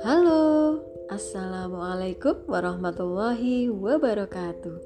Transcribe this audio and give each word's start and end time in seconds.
Halo, 0.00 0.80
Assalamualaikum 1.12 2.48
warahmatullahi 2.48 3.68
wabarakatuh. 3.68 4.80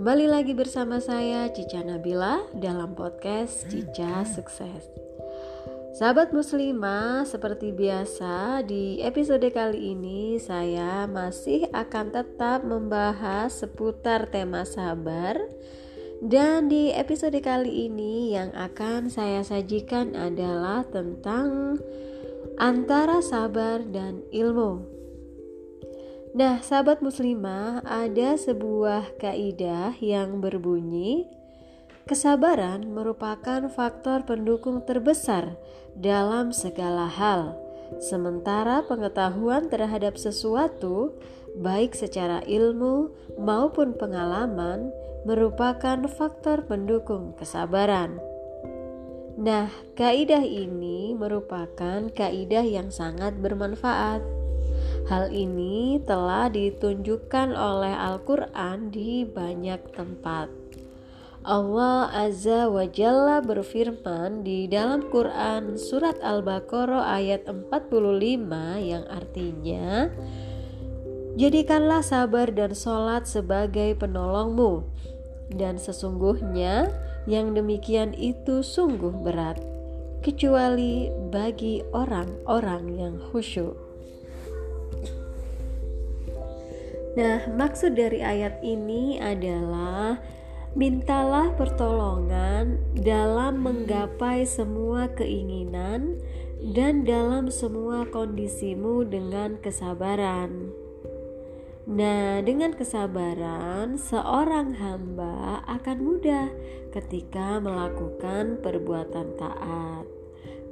Kembali 0.00 0.24
lagi 0.24 0.56
bersama 0.56 1.04
saya 1.04 1.52
Cica 1.52 1.84
Nabila 1.84 2.48
dalam 2.56 2.96
podcast 2.96 3.68
Cica 3.68 4.24
Sukses. 4.24 4.88
Sahabat 6.00 6.32
muslimah, 6.32 7.28
seperti 7.28 7.76
biasa 7.76 8.64
di 8.64 9.04
episode 9.04 9.52
kali 9.52 9.92
ini 9.92 10.40
saya 10.40 11.04
masih 11.04 11.68
akan 11.76 12.16
tetap 12.16 12.64
membahas 12.64 13.52
seputar 13.52 14.32
tema 14.32 14.64
sabar 14.64 15.36
dan 16.24 16.72
di 16.72 16.92
episode 16.96 17.36
kali 17.44 17.88
ini 17.92 18.32
yang 18.32 18.48
akan 18.56 19.12
saya 19.12 19.44
sajikan 19.44 20.16
adalah 20.16 20.84
tentang 20.88 21.76
antara 22.56 23.20
sabar 23.20 23.84
dan 23.84 24.24
ilmu. 24.32 24.80
Nah, 26.36 26.60
sahabat 26.60 27.00
muslimah, 27.00 27.80
ada 27.84 28.36
sebuah 28.36 29.16
kaidah 29.16 29.96
yang 30.00 30.40
berbunyi 30.44 31.24
kesabaran 32.06 32.86
merupakan 32.92 33.66
faktor 33.66 34.22
pendukung 34.22 34.84
terbesar 34.84 35.58
dalam 35.96 36.54
segala 36.54 37.10
hal. 37.10 37.58
Sementara 37.98 38.84
pengetahuan 38.86 39.66
terhadap 39.66 40.14
sesuatu, 40.14 41.18
baik 41.58 41.96
secara 41.98 42.44
ilmu 42.46 43.10
maupun 43.40 43.96
pengalaman, 43.96 44.92
merupakan 45.24 46.04
faktor 46.10 46.66
pendukung 46.66 47.32
kesabaran. 47.38 48.20
Nah, 49.36 49.68
kaidah 49.96 50.44
ini 50.44 51.12
merupakan 51.12 52.08
kaidah 52.12 52.64
yang 52.64 52.88
sangat 52.88 53.36
bermanfaat. 53.40 54.24
Hal 55.06 55.30
ini 55.30 56.02
telah 56.02 56.50
ditunjukkan 56.50 57.54
oleh 57.54 57.94
Al-Quran 57.94 58.90
di 58.90 59.22
banyak 59.22 59.94
tempat. 59.94 60.50
Allah 61.46 62.10
Azza 62.10 62.66
wa 62.66 62.82
Jalla 62.90 63.38
berfirman 63.38 64.42
di 64.42 64.66
dalam 64.66 65.06
Quran 65.14 65.78
surat 65.78 66.18
Al-Baqarah 66.18 67.06
ayat 67.06 67.46
45 67.46 67.86
yang 68.82 69.06
artinya 69.06 70.10
Jadikanlah 71.38 72.02
sabar 72.02 72.50
dan 72.50 72.74
sholat 72.74 73.30
sebagai 73.30 73.94
penolongmu 73.94 74.90
dan 75.52 75.78
sesungguhnya 75.78 76.90
yang 77.26 77.54
demikian 77.54 78.14
itu 78.14 78.62
sungguh 78.62 79.12
berat, 79.22 79.58
kecuali 80.22 81.10
bagi 81.30 81.82
orang-orang 81.94 82.84
yang 82.94 83.14
khusyuk. 83.30 83.74
Nah, 87.16 87.48
maksud 87.48 87.96
dari 87.96 88.20
ayat 88.20 88.60
ini 88.60 89.16
adalah 89.16 90.20
mintalah 90.76 91.48
pertolongan 91.56 92.76
dalam 92.92 93.64
menggapai 93.64 94.44
semua 94.44 95.08
keinginan 95.16 96.20
dan 96.60 97.08
dalam 97.08 97.48
semua 97.48 98.04
kondisimu 98.04 99.08
dengan 99.08 99.56
kesabaran. 99.64 100.85
Nah, 101.86 102.42
dengan 102.42 102.74
kesabaran, 102.74 103.94
seorang 103.94 104.74
hamba 104.74 105.62
akan 105.70 105.98
mudah 106.02 106.50
ketika 106.90 107.62
melakukan 107.62 108.58
perbuatan 108.58 109.38
taat. 109.38 110.02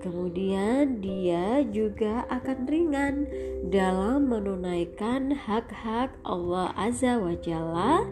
Kemudian, 0.02 0.98
dia 0.98 1.62
juga 1.70 2.26
akan 2.26 2.66
ringan 2.66 3.30
dalam 3.70 4.26
menunaikan 4.26 5.30
hak-hak 5.38 6.18
Allah 6.26 6.74
Azza 6.74 7.22
wa 7.22 7.38
Jalla 7.38 8.02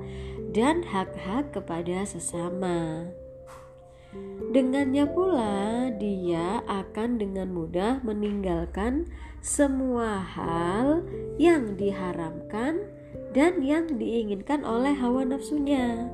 dan 0.55 0.87
hak-hak 0.87 1.51
kepada 1.51 2.07
sesama. 2.07 3.11
Dengannya 4.53 5.09
pula, 5.09 5.89
dia 5.97 6.61
akan 6.69 7.17
dengan 7.17 7.57
mudah 7.57 8.05
meninggalkan 8.05 9.09
semua 9.41 10.21
hal 10.21 11.09
yang 11.41 11.73
diharamkan 11.81 12.85
dan 13.33 13.65
yang 13.65 13.97
diinginkan 13.97 14.61
oleh 14.61 14.93
hawa 14.93 15.25
nafsunya. 15.25 16.05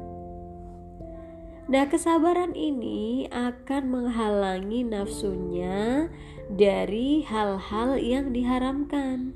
Nah, 1.67 1.85
kesabaran 1.91 2.55
ini 2.55 3.27
akan 3.35 3.91
menghalangi 3.91 4.87
nafsunya 4.87 6.07
dari 6.47 7.27
hal-hal 7.27 7.99
yang 7.99 8.31
diharamkan 8.31 9.35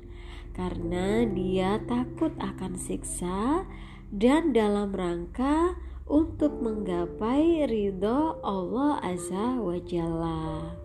karena 0.55 1.27
dia 1.27 1.83
takut 1.91 2.31
akan 2.39 2.79
siksa 2.79 3.67
dan 4.15 4.55
dalam 4.55 4.95
rangka 4.95 5.75
untuk 6.03 6.59
menggapai 6.59 7.63
ridho 7.67 8.39
Allah 8.43 8.99
Azza 8.99 9.59
wa 9.59 9.79
Jalla. 9.79 10.75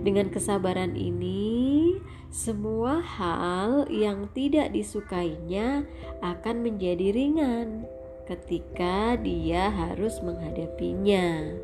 Dengan 0.00 0.30
kesabaran 0.30 0.94
ini, 0.94 1.98
semua 2.30 3.02
hal 3.02 3.90
yang 3.90 4.30
tidak 4.30 4.70
disukainya 4.70 5.84
akan 6.22 6.62
menjadi 6.62 7.10
ringan 7.10 7.84
ketika 8.30 9.18
dia 9.18 9.68
harus 9.68 10.22
menghadapinya. 10.22 11.58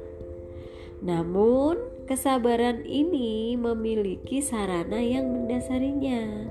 Namun, 0.99 1.79
kesabaran 2.11 2.83
ini 2.83 3.55
memiliki 3.55 4.43
sarana 4.43 4.99
yang 4.99 5.31
mendasarinya. 5.31 6.51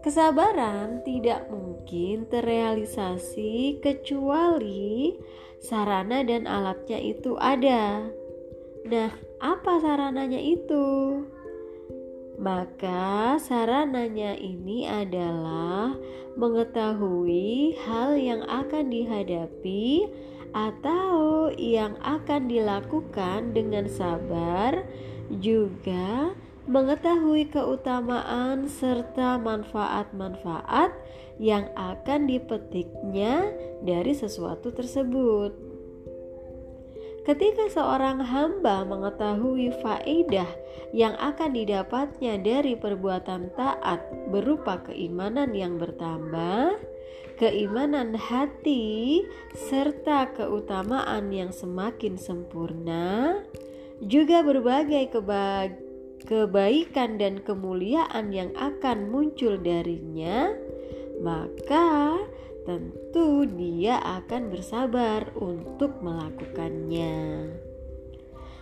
Kesabaran 0.00 1.04
tidak 1.04 1.52
mungkin 1.52 2.24
terrealisasi 2.32 3.84
kecuali 3.84 5.12
sarana 5.60 6.24
dan 6.24 6.48
alatnya 6.48 6.96
itu 6.96 7.36
ada. 7.36 8.08
Nah, 8.88 9.12
apa 9.44 9.76
sarananya 9.76 10.40
itu? 10.40 11.20
Maka 12.40 13.36
sarananya 13.36 14.40
ini 14.40 14.88
adalah 14.88 15.92
mengetahui 16.32 17.76
hal 17.84 18.16
yang 18.16 18.40
akan 18.48 18.88
dihadapi 18.88 20.08
atau 20.56 21.52
yang 21.60 22.00
akan 22.00 22.48
dilakukan 22.48 23.52
dengan 23.52 23.84
sabar 23.84 24.80
juga 25.28 26.32
mengetahui 26.68 27.48
keutamaan 27.48 28.68
serta 28.68 29.40
manfaat-manfaat 29.40 30.92
yang 31.40 31.72
akan 31.72 32.28
dipetiknya 32.28 33.48
dari 33.80 34.12
sesuatu 34.12 34.68
tersebut. 34.68 35.56
Ketika 37.24 37.68
seorang 37.68 38.24
hamba 38.24 38.84
mengetahui 38.84 39.72
faedah 39.84 40.48
yang 40.96 41.12
akan 41.20 41.52
didapatnya 41.52 42.40
dari 42.40 42.76
perbuatan 42.76 43.52
taat 43.56 44.00
berupa 44.32 44.80
keimanan 44.88 45.52
yang 45.52 45.76
bertambah, 45.76 46.80
keimanan 47.36 48.16
hati, 48.16 49.24
serta 49.52 50.32
keutamaan 50.32 51.28
yang 51.28 51.52
semakin 51.52 52.16
sempurna, 52.16 53.40
juga 54.00 54.40
berbagai 54.40 55.12
keba 55.12 55.68
kebaikan 56.24 57.16
dan 57.16 57.40
kemuliaan 57.40 58.32
yang 58.32 58.50
akan 58.56 59.08
muncul 59.08 59.56
darinya, 59.60 60.52
maka 61.20 62.16
tentu 62.64 63.48
dia 63.48 63.98
akan 64.00 64.52
bersabar 64.52 65.32
untuk 65.36 66.00
melakukannya. 66.04 67.50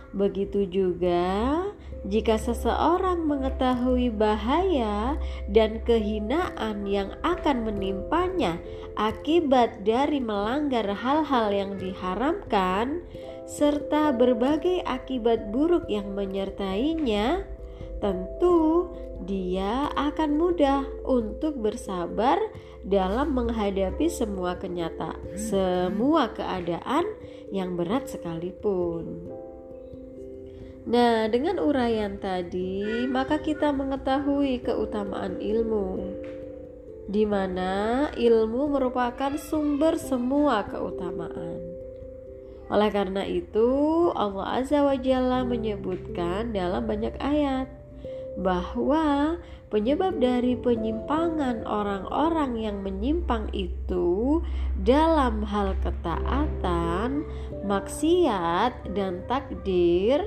Begitu 0.09 0.65
juga 0.65 1.61
jika 2.07 2.39
seseorang 2.39 3.27
mengetahui 3.27 4.09
bahaya 4.09 5.19
dan 5.51 5.83
kehinaan 5.85 6.87
yang 6.87 7.13
akan 7.21 7.67
menimpanya 7.67 8.57
akibat 8.97 9.85
dari 9.85 10.17
melanggar 10.17 10.87
hal-hal 10.89 11.53
yang 11.53 11.71
diharamkan, 11.77 13.05
serta 13.49 14.13
berbagai 14.13 14.85
akibat 14.85 15.49
buruk 15.49 15.89
yang 15.89 16.13
menyertainya, 16.13 17.49
tentu 17.97 18.93
dia 19.25 19.89
akan 19.97 20.37
mudah 20.37 20.85
untuk 21.01 21.57
bersabar 21.57 22.37
dalam 22.85 23.33
menghadapi 23.33 24.07
semua 24.07 24.55
kenyataan, 24.61 25.33
semua 25.35 26.29
keadaan 26.31 27.09
yang 27.49 27.73
berat 27.73 28.05
sekalipun. 28.05 29.27
Nah, 30.89 31.27
dengan 31.27 31.59
uraian 31.59 32.21
tadi, 32.21 33.05
maka 33.09 33.41
kita 33.41 33.73
mengetahui 33.75 34.63
keutamaan 34.63 35.37
ilmu, 35.41 35.89
di 37.09 37.25
mana 37.25 38.07
ilmu 38.13 38.77
merupakan 38.77 39.35
sumber 39.37 39.99
semua 39.99 40.65
keutamaan. 40.65 41.68
Oleh 42.69 42.89
karena 42.93 43.25
itu, 43.25 43.69
Allah 44.13 44.61
Azza 44.61 44.85
wa 44.85 44.93
Jalla 44.93 45.41
menyebutkan 45.41 46.53
dalam 46.53 46.85
banyak 46.85 47.17
ayat 47.17 47.65
bahwa 48.37 49.35
penyebab 49.73 50.21
dari 50.21 50.53
penyimpangan 50.55 51.65
orang-orang 51.65 52.61
yang 52.61 52.77
menyimpang 52.85 53.49
itu 53.51 54.39
dalam 54.85 55.41
hal 55.43 55.73
ketaatan, 55.81 57.25
maksiat, 57.65 58.93
dan 58.93 59.25
takdir 59.25 60.23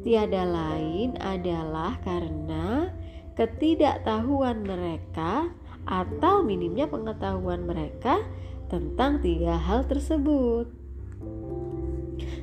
tiada 0.00 0.46
lain 0.48 1.18
adalah 1.20 2.00
karena 2.06 2.88
ketidaktahuan 3.36 4.64
mereka 4.64 5.52
atau 5.84 6.40
minimnya 6.46 6.88
pengetahuan 6.88 7.66
mereka 7.66 8.24
tentang 8.72 9.20
tiga 9.20 9.58
hal 9.58 9.84
tersebut. 9.84 10.70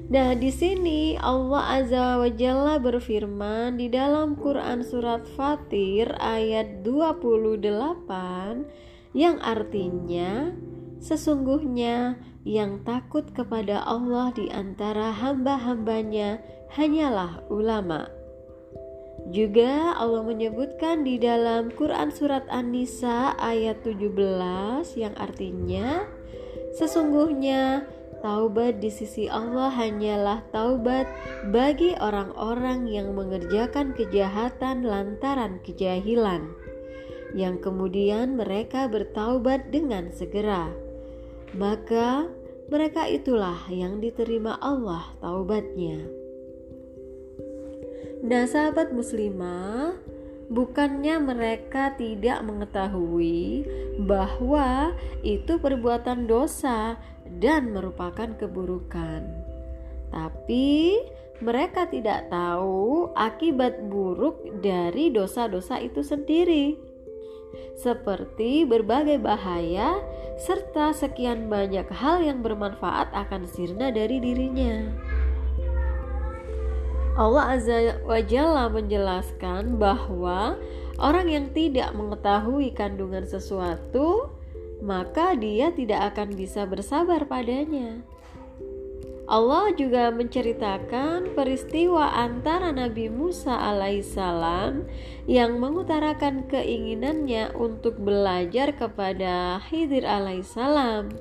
Nah, 0.08 0.40
di 0.40 0.48
sini 0.48 1.20
Allah 1.20 1.84
Azza 1.84 2.16
wa 2.16 2.32
Jalla 2.32 2.80
berfirman 2.80 3.76
di 3.76 3.92
dalam 3.92 4.40
Quran 4.40 4.80
surat 4.80 5.28
Fatir 5.36 6.16
ayat 6.16 6.80
28 6.88 7.60
yang 9.12 9.36
artinya 9.44 10.56
sesungguhnya 11.04 12.16
yang 12.48 12.88
takut 12.88 13.28
kepada 13.36 13.84
Allah 13.84 14.32
di 14.32 14.48
antara 14.48 15.12
hamba-hambanya 15.12 16.40
hanyalah 16.72 17.44
ulama. 17.52 18.08
Juga 19.28 19.92
Allah 19.92 20.24
menyebutkan 20.24 21.04
di 21.04 21.20
dalam 21.20 21.68
Quran 21.76 22.16
surat 22.16 22.48
An-Nisa 22.48 23.36
ayat 23.36 23.84
17 23.84 24.16
yang 24.96 25.12
artinya 25.20 26.08
sesungguhnya 26.80 27.84
Taubat 28.18 28.82
di 28.82 28.90
sisi 28.90 29.30
Allah 29.30 29.70
hanyalah 29.70 30.42
taubat 30.50 31.06
bagi 31.54 31.94
orang-orang 32.02 32.90
yang 32.90 33.14
mengerjakan 33.14 33.94
kejahatan 33.94 34.82
lantaran 34.82 35.62
kejahilan, 35.62 36.50
yang 37.38 37.62
kemudian 37.62 38.34
mereka 38.34 38.90
bertaubat 38.90 39.70
dengan 39.70 40.10
segera. 40.10 40.74
Maka 41.54 42.26
mereka 42.68 43.06
itulah 43.08 43.64
yang 43.70 44.02
diterima 44.02 44.58
Allah 44.60 45.14
taubatnya. 45.22 46.04
Nah, 48.26 48.50
sahabat 48.50 48.92
muslimah, 48.92 49.94
bukannya 50.50 51.22
mereka 51.22 51.94
tidak 51.96 52.42
mengetahui 52.44 53.68
bahwa 54.04 54.96
itu 55.22 55.60
perbuatan 55.60 56.26
dosa 56.26 56.98
dan 57.38 57.76
merupakan 57.76 58.32
keburukan. 58.40 59.28
Tapi 60.12 60.98
mereka 61.44 61.86
tidak 61.86 62.34
tahu 62.34 63.14
akibat 63.14 63.86
buruk 63.86 64.42
dari 64.64 65.14
dosa-dosa 65.14 65.78
itu 65.78 66.02
sendiri, 66.02 66.74
seperti 67.78 68.66
berbagai 68.66 69.22
bahaya 69.22 70.02
serta 70.42 70.94
sekian 70.94 71.46
banyak 71.46 71.86
hal 71.94 72.26
yang 72.26 72.42
bermanfaat 72.42 73.14
akan 73.14 73.46
sirna 73.46 73.94
dari 73.94 74.18
dirinya. 74.18 74.90
Allah 77.18 77.58
Azza 77.58 77.98
wa 78.06 78.22
Jalla 78.22 78.70
menjelaskan 78.70 79.82
bahwa 79.82 80.54
orang 81.02 81.28
yang 81.30 81.46
tidak 81.50 81.90
mengetahui 81.98 82.70
kandungan 82.78 83.26
sesuatu 83.26 84.37
maka 84.82 85.34
dia 85.34 85.74
tidak 85.74 86.14
akan 86.14 86.34
bisa 86.38 86.66
bersabar 86.70 87.26
padanya. 87.26 88.02
Allah 89.28 89.76
juga 89.76 90.08
menceritakan 90.08 91.36
peristiwa 91.36 92.16
antara 92.16 92.72
Nabi 92.72 93.12
Musa 93.12 93.60
alaihissalam 93.60 94.88
yang 95.28 95.60
mengutarakan 95.60 96.48
keinginannya 96.48 97.52
untuk 97.52 98.00
belajar 98.00 98.72
kepada 98.72 99.60
Khidir 99.68 100.08
alaihissalam 100.08 101.12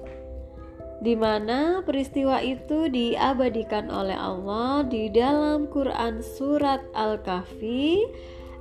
di 1.02 1.12
mana 1.12 1.84
peristiwa 1.84 2.40
itu 2.40 2.88
diabadikan 2.88 3.92
oleh 3.92 4.16
Allah 4.16 4.86
di 4.88 5.12
dalam 5.12 5.68
Quran 5.68 6.24
surat 6.24 6.80
Al-Kahfi 6.96 8.00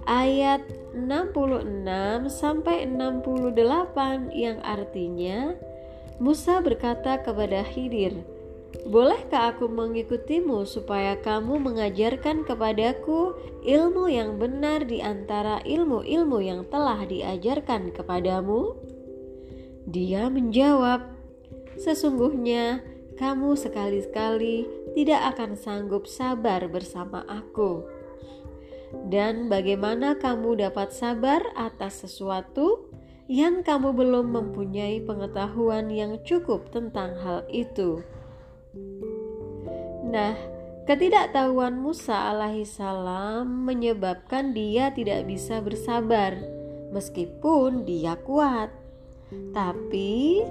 ayat 0.05 0.61
66 0.93 2.29
sampai 2.29 2.85
68 2.87 4.31
yang 4.31 4.57
artinya 4.61 5.57
Musa 6.15 6.63
berkata 6.63 7.19
kepada 7.19 7.67
Khidir, 7.67 8.23
"Bolehkah 8.87 9.51
aku 9.51 9.67
mengikutimu 9.67 10.63
supaya 10.63 11.19
kamu 11.19 11.59
mengajarkan 11.59 12.47
kepadaku 12.47 13.35
ilmu 13.67 14.07
yang 14.07 14.39
benar 14.39 14.87
di 14.87 15.03
antara 15.03 15.59
ilmu-ilmu 15.67 16.39
yang 16.39 16.63
telah 16.71 17.03
diajarkan 17.03 17.91
kepadamu?" 17.91 18.79
Dia 19.83 20.31
menjawab, 20.31 21.03
"Sesungguhnya 21.75 22.79
kamu 23.19 23.59
sekali-sekali 23.59 24.63
tidak 24.95 25.35
akan 25.35 25.59
sanggup 25.59 26.07
sabar 26.07 26.63
bersama 26.71 27.27
aku." 27.27 27.94
Dan 29.07 29.51
bagaimana 29.51 30.17
kamu 30.17 30.59
dapat 30.59 30.95
sabar 30.95 31.43
atas 31.53 32.07
sesuatu 32.07 32.89
yang 33.25 33.65
kamu 33.65 33.93
belum 33.93 34.37
mempunyai 34.37 35.01
pengetahuan 35.01 35.89
yang 35.89 36.21
cukup 36.21 36.69
tentang 36.69 37.17
hal 37.25 37.41
itu. 37.49 38.05
Nah, 40.05 40.37
ketidaktahuan 40.85 41.81
Musa 41.81 42.29
alaihissalam 42.29 43.49
menyebabkan 43.49 44.53
dia 44.53 44.93
tidak 44.93 45.25
bisa 45.25 45.57
bersabar, 45.57 46.37
meskipun 46.93 47.83
dia 47.89 48.13
kuat. 48.21 48.69
Tapi 49.51 50.45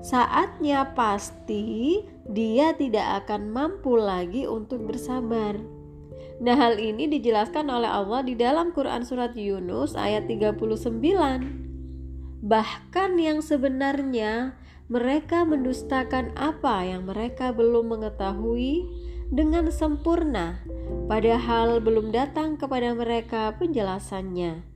saatnya 0.00 0.96
pasti 0.96 2.00
dia 2.24 2.72
tidak 2.72 3.28
akan 3.28 3.52
mampu 3.52 4.00
lagi 4.00 4.48
untuk 4.48 4.88
bersabar. 4.88 5.60
Nah, 6.42 6.58
hal 6.58 6.82
ini 6.82 7.06
dijelaskan 7.06 7.70
oleh 7.70 7.86
Allah 7.86 8.26
di 8.26 8.34
dalam 8.34 8.74
Quran 8.74 9.06
surat 9.06 9.38
Yunus 9.38 9.94
ayat 9.94 10.26
39. 10.26 10.90
Bahkan 12.42 13.10
yang 13.22 13.38
sebenarnya 13.38 14.58
mereka 14.90 15.46
mendustakan 15.46 16.34
apa 16.34 16.82
yang 16.82 17.06
mereka 17.06 17.54
belum 17.54 17.94
mengetahui 17.94 18.82
dengan 19.30 19.70
sempurna, 19.70 20.60
padahal 21.08 21.80
belum 21.80 22.10
datang 22.10 22.58
kepada 22.60 22.92
mereka 22.92 23.54
penjelasannya. 23.56 24.66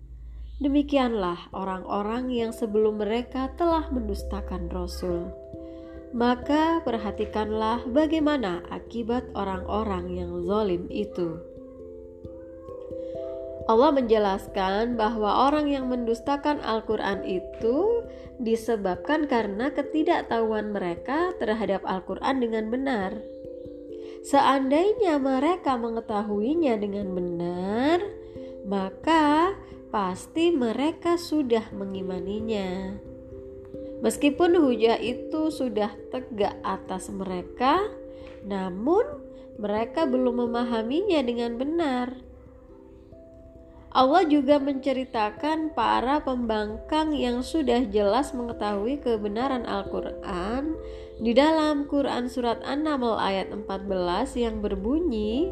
Demikianlah 0.59 1.51
orang-orang 1.55 2.35
yang 2.35 2.51
sebelum 2.51 2.99
mereka 2.99 3.51
telah 3.55 3.87
mendustakan 3.95 4.67
Rasul 4.71 5.48
maka 6.17 6.81
perhatikanlah 6.85 7.85
bagaimana 7.89 8.65
akibat 8.73 9.29
orang-orang 9.37 10.17
yang 10.17 10.33
zalim 10.45 10.89
itu. 10.89 11.37
Allah 13.69 13.93
menjelaskan 13.93 14.97
bahwa 14.97 15.53
orang 15.53 15.69
yang 15.69 15.93
mendustakan 15.93 16.57
Al-Quran 16.65 17.21
itu 17.21 18.01
disebabkan 18.41 19.29
karena 19.29 19.69
ketidaktahuan 19.69 20.73
mereka 20.73 21.37
terhadap 21.37 21.85
Al-Quran 21.85 22.41
dengan 22.41 22.73
benar. 22.73 23.13
Seandainya 24.25 25.21
mereka 25.21 25.77
mengetahuinya 25.77 26.81
dengan 26.81 27.13
benar, 27.13 28.01
maka 28.65 29.53
pasti 29.93 30.49
mereka 30.49 31.21
sudah 31.21 31.69
mengimaninya. 31.77 32.97
Meskipun 33.99 34.55
hujah 34.63 34.95
itu 35.03 35.51
sudah 35.51 35.91
tegak 36.15 36.55
atas 36.63 37.11
mereka, 37.11 37.83
namun 38.47 39.03
mereka 39.59 40.07
belum 40.07 40.47
memahaminya 40.47 41.19
dengan 41.27 41.59
benar. 41.59 42.15
Allah 43.89 44.23
juga 44.29 44.63
menceritakan 44.63 45.75
para 45.75 46.23
pembangkang 46.23 47.17
yang 47.17 47.43
sudah 47.43 47.83
jelas 47.89 48.31
mengetahui 48.37 49.03
kebenaran 49.03 49.67
Al-Quran 49.67 50.77
di 51.19 51.35
dalam 51.35 51.89
Quran 51.91 52.31
Surat 52.31 52.63
An-Naml 52.63 53.19
ayat 53.19 53.51
14 53.51 54.39
yang 54.39 54.63
berbunyi 54.63 55.51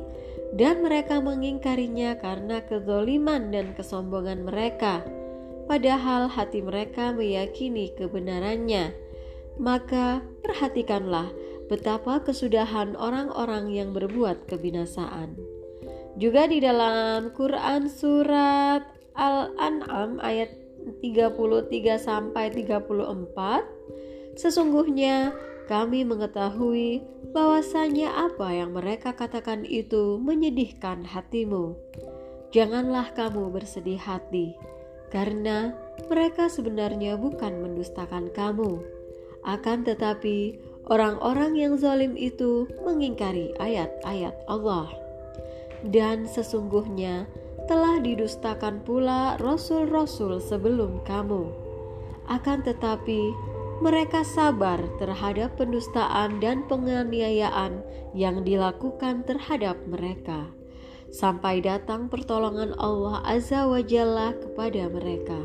dan 0.54 0.84
mereka 0.84 1.18
mengingkarinya 1.18 2.20
karena 2.22 2.62
kezoliman 2.62 3.50
dan 3.50 3.74
kesombongan 3.74 4.46
mereka 4.46 5.02
padahal 5.66 6.30
hati 6.30 6.62
mereka 6.62 7.12
meyakini 7.12 7.92
kebenarannya. 7.94 8.94
Maka 9.58 10.22
perhatikanlah 10.42 11.30
betapa 11.66 12.22
kesudahan 12.22 12.94
orang-orang 12.94 13.74
yang 13.74 13.90
berbuat 13.90 14.46
kebinasaan. 14.46 15.34
Juga 16.16 16.48
di 16.48 16.64
dalam 16.64 17.34
Quran 17.36 17.92
surat 17.92 18.86
Al-An'am 19.12 20.22
ayat 20.22 20.48
33 21.02 21.98
sampai 21.98 22.52
34 22.54 24.38
sesungguhnya 24.38 25.34
kami 25.66 26.06
mengetahui 26.06 27.02
bahwasanya 27.34 28.30
apa 28.30 28.54
yang 28.54 28.70
mereka 28.70 29.12
katakan 29.18 29.66
itu 29.66 30.20
menyedihkan 30.22 31.02
hatimu. 31.02 31.74
Janganlah 32.54 33.10
kamu 33.18 33.50
bersedih 33.50 33.98
hati, 33.98 34.54
karena 35.08 35.72
mereka 36.10 36.46
sebenarnya 36.50 37.18
bukan 37.18 37.62
mendustakan 37.62 38.30
kamu. 38.34 38.82
Akan 39.46 39.86
tetapi, 39.86 40.58
orang-orang 40.90 41.54
yang 41.54 41.74
zalim 41.78 42.18
itu 42.18 42.66
mengingkari 42.82 43.54
ayat-ayat 43.62 44.34
Allah. 44.50 44.90
Dan 45.86 46.26
sesungguhnya 46.26 47.30
telah 47.70 48.02
didustakan 48.02 48.82
pula 48.82 49.38
rasul-rasul 49.38 50.42
sebelum 50.42 51.02
kamu. 51.06 51.50
Akan 52.26 52.66
tetapi, 52.66 53.30
mereka 53.78 54.24
sabar 54.24 54.80
terhadap 54.96 55.60
pendustaan 55.60 56.40
dan 56.40 56.64
penganiayaan 56.64 57.84
yang 58.16 58.40
dilakukan 58.40 59.22
terhadap 59.28 59.76
mereka, 59.84 60.48
sampai 61.10 61.62
datang 61.62 62.10
pertolongan 62.10 62.74
Allah 62.78 63.22
Azza 63.26 63.66
wa 63.66 63.82
Jalla 63.82 64.34
kepada 64.36 64.90
mereka. 64.90 65.38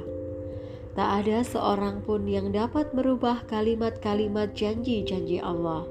Tak 0.92 1.24
ada 1.24 1.40
seorang 1.48 2.04
pun 2.04 2.28
yang 2.28 2.52
dapat 2.52 2.92
merubah 2.92 3.48
kalimat-kalimat 3.48 4.52
janji-janji 4.52 5.40
Allah. 5.40 5.88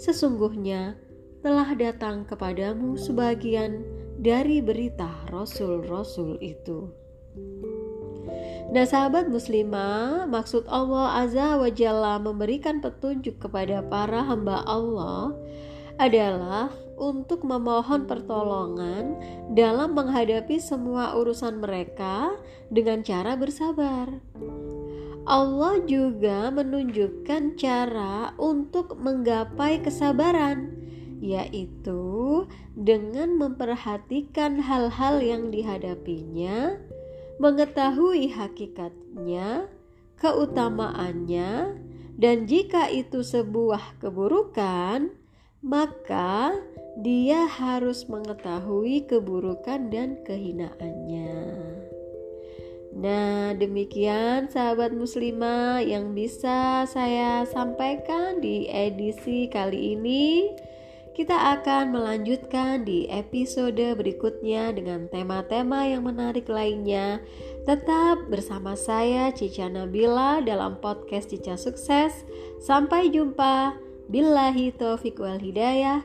Sesungguhnya 0.00 0.96
telah 1.44 1.76
datang 1.76 2.24
kepadamu 2.24 2.96
sebagian 2.96 3.84
dari 4.16 4.64
berita 4.64 5.10
rasul-rasul 5.28 6.40
itu. 6.40 6.88
Nah 8.72 8.88
sahabat 8.88 9.28
muslimah, 9.28 10.24
maksud 10.32 10.64
Allah 10.64 11.20
Azza 11.20 11.60
wa 11.60 11.68
Jalla 11.68 12.16
memberikan 12.16 12.80
petunjuk 12.80 13.36
kepada 13.36 13.84
para 13.84 14.24
hamba 14.24 14.64
Allah 14.64 15.36
adalah 16.00 16.72
untuk 17.02 17.42
memohon 17.42 18.06
pertolongan 18.06 19.18
dalam 19.50 19.98
menghadapi 19.98 20.62
semua 20.62 21.18
urusan 21.18 21.58
mereka 21.58 22.38
dengan 22.70 23.02
cara 23.02 23.34
bersabar. 23.34 24.06
Allah 25.26 25.82
juga 25.86 26.54
menunjukkan 26.54 27.58
cara 27.58 28.38
untuk 28.38 28.94
menggapai 28.98 29.82
kesabaran, 29.82 30.78
yaitu 31.18 32.46
dengan 32.78 33.34
memperhatikan 33.38 34.62
hal-hal 34.62 35.18
yang 35.18 35.50
dihadapinya 35.50 36.78
mengetahui 37.42 38.30
hakikatnya, 38.30 39.66
keutamaannya, 40.18 41.74
dan 42.14 42.46
jika 42.46 42.86
itu 42.86 43.26
sebuah 43.26 43.98
keburukan, 43.98 45.10
maka 45.62 46.54
dia 47.00 47.48
harus 47.48 48.04
mengetahui 48.04 49.08
keburukan 49.08 49.88
dan 49.88 50.20
kehinaannya. 50.26 51.32
Nah, 52.92 53.56
demikian 53.56 54.52
sahabat 54.52 54.92
muslimah 54.92 55.80
yang 55.80 56.12
bisa 56.12 56.84
saya 56.84 57.48
sampaikan 57.48 58.44
di 58.44 58.68
edisi 58.68 59.48
kali 59.48 59.96
ini. 59.96 60.52
Kita 61.12 61.60
akan 61.60 61.92
melanjutkan 61.92 62.88
di 62.88 63.04
episode 63.08 63.76
berikutnya 63.76 64.72
dengan 64.72 65.08
tema-tema 65.12 65.84
yang 65.84 66.08
menarik 66.08 66.48
lainnya. 66.48 67.20
Tetap 67.68 68.32
bersama 68.32 68.76
saya 68.76 69.28
Cica 69.32 69.68
Nabila 69.68 70.40
dalam 70.40 70.80
podcast 70.80 71.32
Cica 71.32 71.56
Sukses. 71.56 72.24
Sampai 72.60 73.12
jumpa. 73.12 73.76
Billahi 74.08 74.72
taufiq 74.76 75.20
wal 75.20 75.40
hidayah. 75.40 76.04